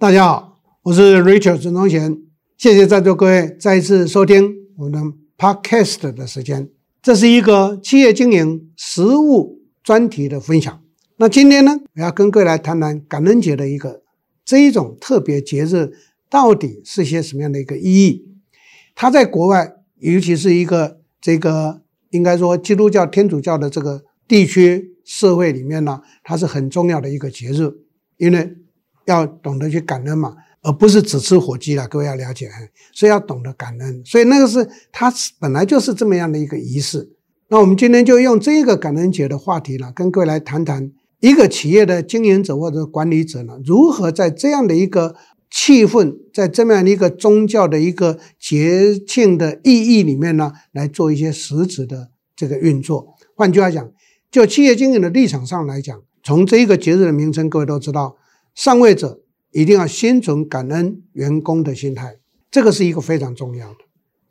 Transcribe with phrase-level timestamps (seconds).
[0.00, 2.22] 大家好，我是 Richard 陈宗贤，
[2.56, 4.98] 谢谢在座各位再一次收听我们的
[5.36, 6.70] Podcast 的时间。
[7.02, 10.82] 这是一个企业经营实务专题的分享。
[11.18, 14.00] 那今天呢，我要跟各位来谈谈感恩节的一个
[14.42, 15.92] 这一种特别节日
[16.30, 18.26] 到底是些什么样的一个意义？
[18.94, 27.70] 它在国外，尤其是一个这个应该说基督教、天主教的这个地区社会里面呢，它是很重要的一个节日，
[28.16, 28.56] 因为。
[29.06, 31.88] 要懂得去感恩嘛，而不是只吃火鸡了。
[31.88, 32.48] 各位要了解，
[32.92, 34.02] 所以要懂得感恩。
[34.04, 37.10] 所以那个是它本来就是这么样的一个仪式。
[37.48, 45.16] 那我们今天就用这一个感恩节的话题呢，跟各位来谈谈一个企业的经营者或者管理者呢，如何在这样的一个
[45.50, 53.14] 气氛，在这么样的一个宗教的一个节庆的意义里面呢，来做一些实质的这个运作。
[53.34, 53.90] 换句话讲，
[54.30, 58.16] 就企业经营的立场上来讲，从这一个节日的名称，各位都知道。
[58.60, 62.18] 上位者一定要心存感恩员工的心态，
[62.50, 63.76] 这个是一个非常重要的。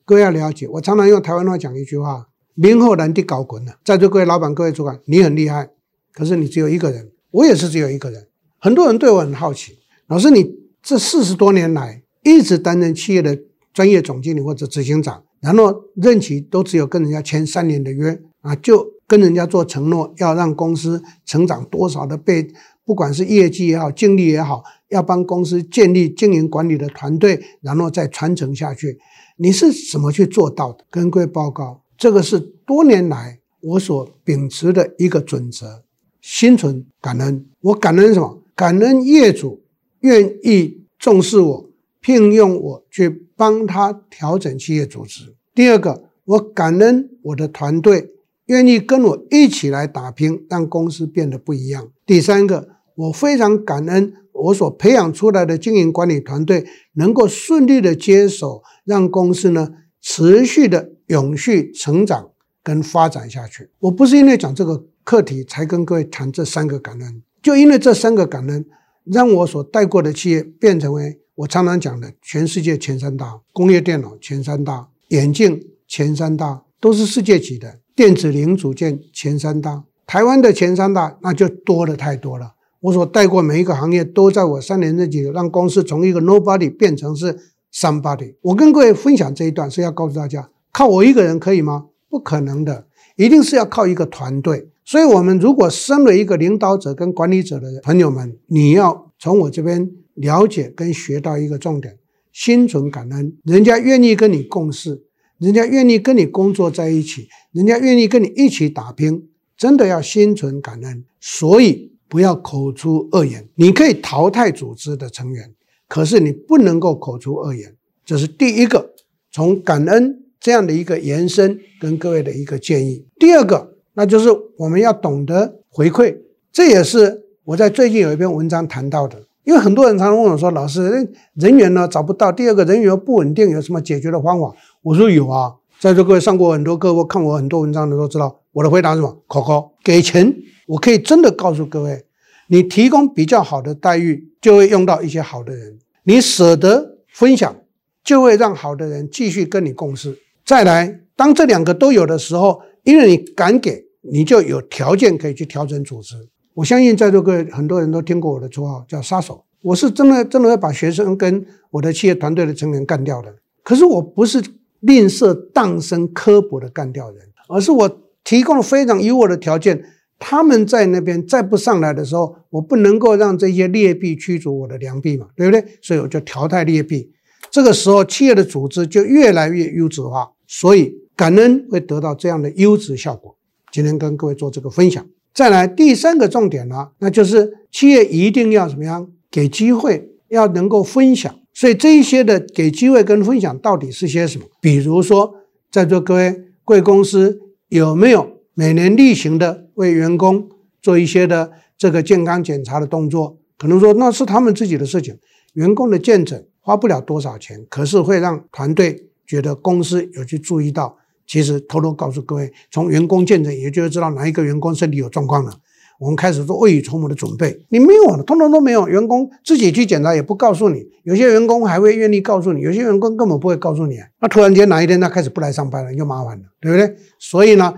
[0.06, 5.72] 各位要了解，我常常用台湾话讲一句话：“明后难的搞滚了。”在座各位老板、各位主管，你很厉害，
[6.14, 8.28] 可是你只有一个人，我也是只有一个人。
[8.60, 13.36] 很多人对我很好奇，老师，你这四十多年来一直担任企业的
[13.74, 22.54] 专业总经理或者执行长，然后任期都只有跟人家签三年的约啊，就跟人家做承诺，要让公司成长多少的倍。
[22.90, 28.98] 不管是业绩也好，净利也好，要帮公司建立经营管理的团队，然后再传承下去。
[29.38, 30.84] 你是怎么去做到的？
[30.90, 35.84] 跟各位报告，这个是多年来我所秉持的一个准则：
[36.20, 37.46] 心存感恩。
[37.62, 38.42] 我感恩什么？
[38.56, 39.62] 感恩业主
[40.00, 41.70] 愿意重视我，
[42.02, 45.36] 聘用我去帮他调整企业组织。
[45.54, 48.10] 第二个，我感恩我的团队
[48.48, 51.92] 愿意跟我一起来打拼，让公司变得不一样。
[52.04, 52.79] 第三个。
[53.00, 59.70] 我非常感恩我所培养出来的经营管理团队能够顺利的接手，让公司呢
[60.02, 63.70] 持续的永续成长跟发展下去。
[63.80, 68.66] 我不是因为讲这个课题才跟各位谈这三个感恩，就因为这三个感恩，
[69.06, 82.56] 让我所带过的企业变成为我常常讲的全世界前三大工业电脑前三大眼镜前三大都是世界级的电子零组件前三大，台湾的前三大那就多了太多了。
[82.82, 87.38] 我所带过每一个行业，都在我三年任期让公司从一个 nobody 变成是
[87.74, 88.36] somebody。
[88.42, 91.88] 我跟各位分享这一段，是要告诉大家，靠我一个人可以吗？
[92.10, 94.70] 不可能的，一定是要靠一个团队。
[94.86, 101.98] 所以，我们如果身为一个领导者跟管理者的朋友们，你要从我这边了解跟学到一个重点：
[102.32, 105.04] 心存感恩，人家愿意跟你共事，
[105.38, 111.04] 人家愿意跟你工作在一起，人家愿意跟你一起打拼，真的要心存感恩。
[111.20, 111.90] 所以。
[112.10, 115.54] 不要口出恶言，你可以淘汰组织的成员，
[115.88, 117.76] 可是你不能够口出恶言。
[118.04, 118.90] 这是第一个，
[119.32, 123.06] 从感恩这样的一个延伸跟各位的一个建议。
[123.20, 124.28] 第二个，那就是
[124.58, 126.18] 我们要懂得回馈，
[126.52, 129.22] 这也是我在最近有一篇文章谈到的。
[129.44, 134.54] 因为很多人常常问我说：“老师，人员呢找不到，第二个人员不稳定，有什么解决的方法？”
[134.84, 139.24] 我说有啊，在座各位上过很多课或看我很多文章的都知道，我的回答是什么？
[139.28, 140.36] 考考给钱。
[140.68, 142.06] 我可以真的告诉各位，
[142.48, 145.74] 你提供比较好的待遇，就会用到一些好的人；
[146.04, 147.56] 你舍得分享，
[148.04, 150.20] 就会让好的人继续跟你共事。
[150.46, 156.16] 再来，当这两个都有的时候，因为你敢给，你就有条件可以去调整组织。
[156.54, 163.34] 我相信在座各位很多人都听过我的绰号叫杀手，我是真的真的会把学生跟我的企业团队的成员干掉的。
[163.64, 164.44] 可是我不是
[164.82, 169.84] 吝啬、当生、刻薄的干掉人，而是我提供了非常优渥的条件。
[170.22, 175.64] 他们在那边再不上来的时候，我不能够让这些劣币驱逐我的良币嘛，对不对？
[175.82, 177.10] 所以我就淘汰劣币。
[177.50, 183.38] 这个时候，企业的组织就越来越优质化，所以感恩会得到这样的优质效果。
[183.72, 185.06] 今天跟各位做这个分享。
[185.34, 189.10] 再来第三个重点呢，那就是企业一定要怎么样？
[189.32, 191.34] 给机会，要能够分享。
[191.54, 194.46] 所以这一些的给机会跟分享到底是些什么？
[194.60, 195.34] 比如说，
[195.72, 197.40] 在座各位贵公司
[197.70, 198.42] 有没有？
[198.56, 200.50] 每年例行的为员工
[200.82, 205.18] 做一些的这个健康检查的动作，可能说那是他们自己的事情。
[205.54, 210.98] 员工的健诊花不了多少钱，可是会让团队觉得公司有去注意到。
[211.28, 215.54] 其实偷偷告诉各位，从员工健诊也就会知道哪一个员工身体有状况了。
[216.00, 217.64] 我们开始做未雨绸缪的准备。
[217.70, 218.88] 你没有，通通都没有。
[218.88, 223.98] 员工自己去检查也不告诉你，有些员工还会愿意告诉你，有些员工根本不会告诉你。
[224.20, 226.96] 那突然间哪一天他开始不来上班了，就麻烦了，对不对？
[227.20, 227.74] 所以呢。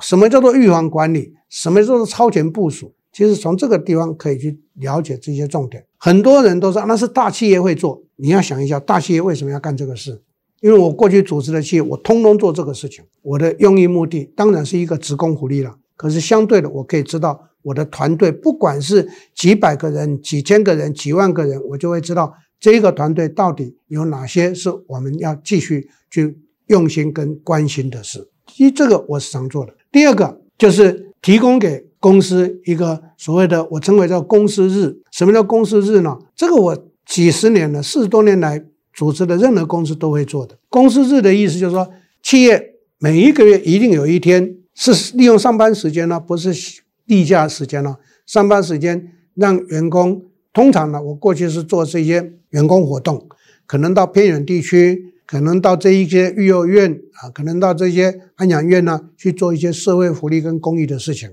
[0.00, 1.32] 什么叫做预防管理？
[1.48, 2.92] 什么叫做超前部署？
[3.12, 5.84] 其实从这个地方可以去了解这些重点。
[5.96, 10.20] 很多人都说那是大企业会做，你要想一下，大企业为什么要干这个事？
[10.60, 13.04] 因为我过去组织的企业，我通通做这个事情。
[13.22, 28.28] 我的用意目的当然是一个职工福利了，可是相对的，我可以知道我的团队，不管是几百个人、几千个人、几万个人，我就会知道这个团队到底有哪些是我们要继续去用心跟关心的事。
[28.56, 29.74] 一这个我是常做的。
[29.90, 31.86] 第二个就是提供给。
[32.02, 36.18] 公司一个所谓的我称为叫公司日，什么叫公司日呢？
[36.34, 36.76] 这个我
[37.06, 38.60] 几十年了，四十多年来
[38.92, 40.58] 组织的任何公司都会做的。
[40.68, 41.88] 公司日的意思就是说，
[42.20, 46.52] 企业每一个月一定有一天是利用上班时间呢，不是
[47.06, 53.28] 例假时间了，上班时间让员工，通常呢，我过去是做这些员工活动，
[53.66, 55.08] 可能到偏远地区。
[55.24, 61.30] 可能到这一些育幼院啊，可能到这些安养院呢，去做一些社会福利跟公益的事情。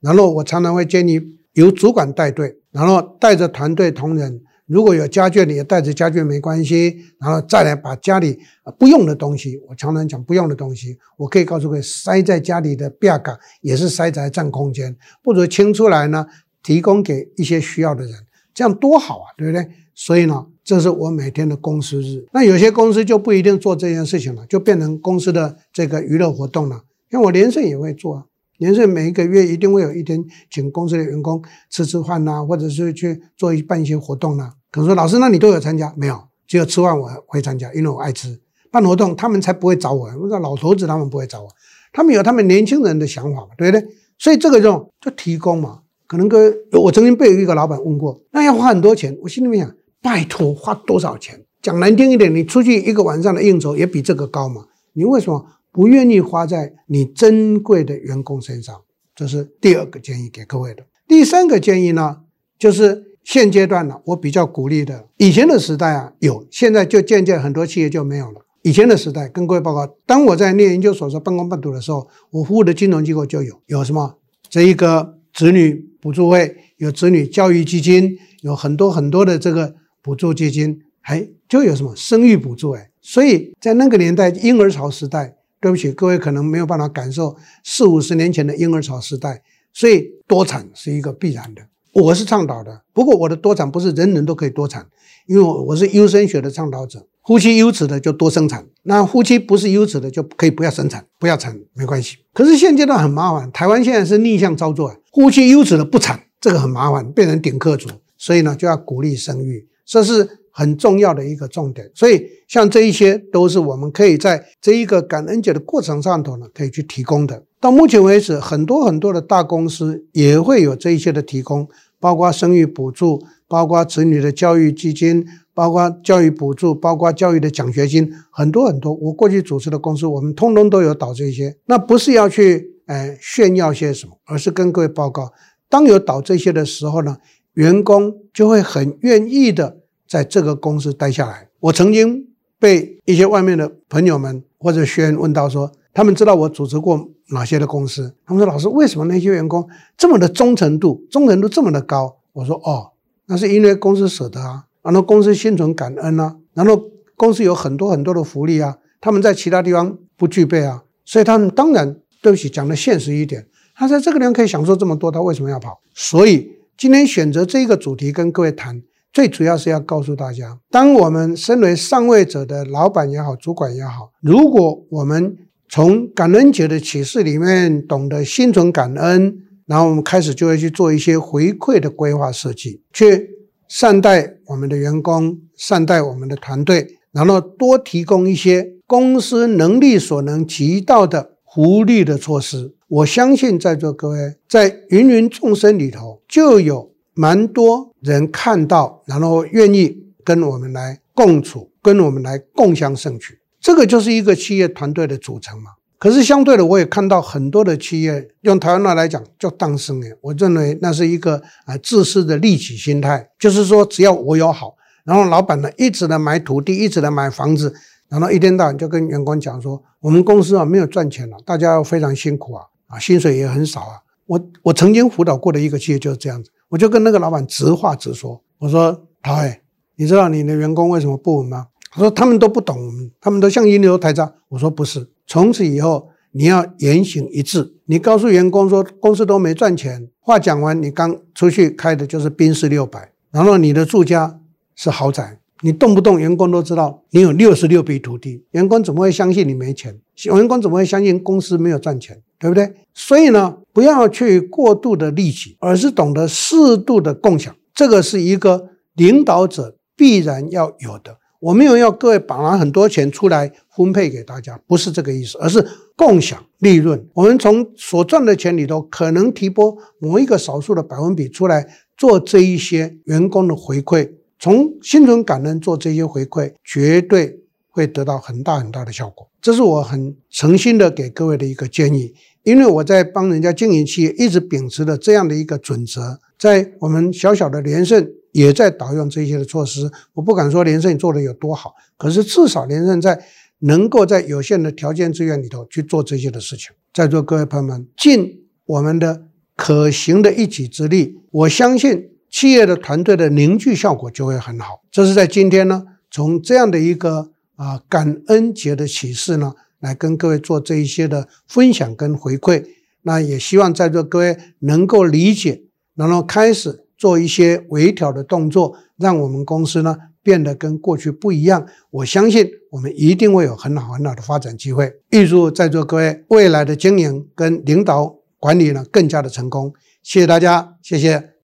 [0.00, 1.20] 然后我常常会建议
[1.52, 4.40] 由主管带队，然后带着团队同仁，
[4.72, 8.38] 如果有家眷你也带着家眷没关系，然后再来把家里
[8.78, 16.26] 不用的东西，我常常讲不用的东西，我可以告诉各位，塞在家里的壁角也是塞在占空间，不如清出来呢，
[16.62, 18.14] 提供给一些需要的人，
[18.54, 19.68] 这样多好啊，对不对？
[19.94, 20.46] 所以呢。
[20.64, 22.24] 这是我每天的公司日。
[22.32, 26.84] 那有些公司就不一定做这件事情了，就变成公司的这个娱乐活动了。
[27.10, 28.22] 像我连胜也会做啊，
[28.62, 34.52] 年岁每一个月一定会有一天请公司的员工吃吃饭呐，或者是去做一办一些活动呐。
[34.70, 36.16] 可能说老师，那你都有参加没有？
[36.46, 38.40] 只有吃饭我会参加，因为我爱吃。
[38.70, 41.48] 办活动他们才不会找我，我说老头子他们不会找我，
[41.92, 43.86] 他们有他们年轻人的想法嘛，对不对？
[44.16, 45.80] 所以这个就就提供嘛。
[46.06, 49.74] 可能跟我曾经被一个老板问过，那要花很多钱，我心里面想。
[50.00, 51.44] 拜托，花多少钱？
[51.62, 54.66] 讲难听一点，你出去一个晚上的应酬也比这个高嘛？
[54.94, 58.82] 你为什么不愿意花在你珍贵的员工身上？
[59.14, 60.84] 这是第二个建议给各位的。
[61.08, 62.18] 第三个建议呢，
[62.58, 65.08] 就是现阶段呢，我比较鼓励的。
[65.16, 68.42] 以前的时代啊，有，现在就渐渐很多企业就没有了。
[68.62, 74.18] 以前的时代，跟各位报告，当我在念研究所说半工半读的时候，我服务的金融机构就有，有什么？
[74.48, 79.74] 这一个子女补助会，有子女教育基金，有很多很多的这个。
[80.04, 89.40] 补助基金还就有什么生育补助哎，所以在那个年代婴儿潮时代，对不起各位可能没有办法感受四五十年前的婴儿潮时代，
[89.72, 91.62] 所以多产是一个必然的。
[91.92, 94.84] 我是倡导的，不过我的多产不是人人都可以多产，
[95.26, 102.16] 因为我是优生学的倡导者，夫妻优质的就多生产，那夫妻不是优质的就可以不要生产，不要产没关系。
[102.32, 107.88] 可是现阶段很麻烦，台湾现在是逆向操作，夫妻优质的不产，这个很麻烦，变成顶客族，
[108.18, 109.68] 所以呢就要鼓励生育。
[109.84, 117.42] 这是很重要的一个重点，所以像这一些都是我们可以在这一个感恩节的过程上头呢，可以去提供的。
[117.58, 121.68] 到目前为止，很多很多的大公司也会有这一些的提供，
[121.98, 128.92] 包括生育补助，包括子女的教育基金，包括教育补助，包括教育的奖学金，很多很多。
[128.92, 131.56] 我过去主持的公司，我们通通都有导这些。
[131.66, 135.32] 那不是要去呃炫耀些什么，而是跟各位报告，
[135.68, 137.16] 当有导这些的时候呢，
[137.54, 139.81] 员工就会很愿意的
[140.12, 141.48] 在这个公司待下来。
[141.58, 142.28] 我曾经
[142.58, 148.14] 被一些外面的朋友们或者学员问到说，他们知道我主持过哪些的公司？
[148.26, 149.66] 他们说：“老师，为什么那些员工
[149.96, 152.92] 这么的忠诚度，忠诚度这么的高？”我说：“哦，
[153.24, 156.78] 那是因为公司舍得啊，然后公司心存感恩啊，然后
[157.16, 165.80] 公司有很多很多的福利啊，他们在其他地方不具备啊，所以他们当然对不起，讲的现实一点，他在这个地方可以享受这么多，他为什么要跑？
[165.94, 168.82] 所以。”今天选择这一个主题跟各位谈，
[169.12, 175.36] 最主要是要告诉大家，当我们身为上位者的老板也好，主管也好，如果我们
[175.68, 183.28] 从感恩节的启示里面懂得心存感恩，然后我们开始就会去做一些回馈的规划设计，去
[183.68, 192.74] 善待我们的员工，善待我们的团队，然后多提供一些公司能力所能及到的福利的措施。
[192.88, 203.38] 我相信在座各位在芸芸众生里头，就有蛮多人看到，然后愿意跟我们来共处，跟我们来共享盛举。
[203.60, 205.72] 这个就是一个企业团队的组成嘛。
[205.98, 217.72] 可是相对的，我也看到很多的企业，用台湾话来讲叫当生的，我认为那是一个啊自私的利己心态，就是说只要我有好，然后老板呢一直的买土地，一直的买房子，
[218.08, 222.64] 然后一天到晚就跟员工讲说，我们公司啊没有赚钱了，大家要非常辛苦啊。
[222.88, 223.96] 啊，薪水也很少啊！
[224.26, 229.60] 我我曾经辅导过的一个企业就是这样子，我就跟那个老板直话直说，我说：“陶伟，
[229.96, 232.78] 你知道你的员工为什么不稳吗？”他说：“他们都不懂，
[233.20, 244.40] 他们都像一流台渣。”我说：“不是，从此以后你要言行一致，你告诉员工说公司都没赚钱，话讲完，你刚出去开的就是宾士六百，然后你的住家
[244.74, 250.00] 是豪宅，你动不动员工都知道你有六十六笔土地，员工怎么会相信你没钱？
[250.24, 252.22] 员工怎么会相信公司没有赚钱？
[252.38, 252.72] 对不对？
[252.94, 261.18] 所以呢，不要去过度的利己，而是懂得适度的共享，这个是一个领导者必然要有的。
[261.40, 267.04] 我没有要各位把很多钱出来分配给大家，不是这个意思，而是共享利润。
[267.14, 277.40] 我们从所赚的钱里头，可能提拨某一个少数的百分比出来做这一些员工的回馈，从心存感恩做这些回馈，绝对
[277.72, 279.28] 会得到很大很大的效果。
[279.40, 282.14] 这是我很诚心的给各位的一个建议，
[282.44, 288.08] 因为我在帮人家经营企业，一直秉持了这样的一个准则，在我们小小的连胜。
[288.32, 293.22] 也在导用这些的措施，我不敢说连胜做的有多好，可是至少连胜在
[293.58, 296.70] 能够在有限的条件资源里头去做这些的事情。
[296.94, 299.24] 在座各位朋友们，尽我们的
[299.54, 304.80] 可行的一己之力，我相信企业的团队的凝聚效果就会很好。
[304.90, 312.64] 这是在今天呢，从这样的一个啊感恩节的启示呢，来跟各位做这一些的分享跟回馈。
[313.02, 315.62] 那也希望在座各位能够理解，
[315.94, 316.80] 然后开始。
[316.98, 321.66] 做一些微调的动作，让我们公司呢变得跟过去不一样。
[321.90, 325.00] 我相信我们一定会有很好很好的发展机会。
[325.10, 329.74] 预祝在座各位未来的经营跟领导管理呢更加的成功。
[330.04, 331.32] 谢谢大家，谢谢。